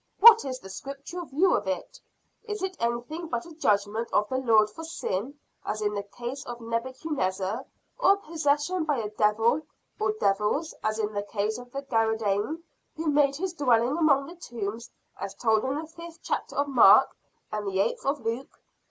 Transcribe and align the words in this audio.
"What 0.19 0.43
is 0.45 0.57
the 0.57 0.69
scriptural 0.71 1.25
view 1.27 1.53
of 1.53 1.67
it? 1.67 1.99
Is 2.45 2.63
it 2.63 2.75
anything 2.79 3.27
but 3.27 3.45
a 3.45 3.53
judgment 3.53 4.09
of 4.11 4.27
the 4.29 4.39
Lord 4.39 4.67
for 4.71 4.83
sin, 4.83 5.37
as 5.63 5.79
in 5.83 5.93
the 5.93 6.01
case 6.01 6.43
of 6.47 6.59
Nebuchadnezzar; 6.59 7.63
or 7.99 8.13
a 8.13 8.17
possession 8.17 8.83
by 8.83 8.97
a 8.97 9.11
devil, 9.11 9.61
or 9.99 10.13
devils, 10.13 10.73
as 10.83 10.97
in 10.97 11.13
the 11.13 11.21
Case 11.21 11.59
of 11.59 11.71
the 11.71 11.83
Gadarene 11.83 12.63
who 12.95 13.11
made 13.11 13.35
his 13.35 13.53
dwelling 13.53 13.95
among 13.95 14.25
the 14.25 14.33
tombs 14.35 14.89
as 15.19 15.35
told 15.35 15.63
in 15.65 15.75
the 15.75 15.85
fifth 15.85 16.23
chapter 16.23 16.55
of 16.55 16.67
Mark 16.67 17.15
and 17.51 17.67
the 17.67 17.79
eighth 17.79 18.03
of 18.03 18.21
Luke? 18.21 18.59